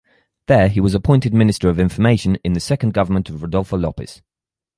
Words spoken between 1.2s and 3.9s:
Minister of Information in the second government of Rodolfo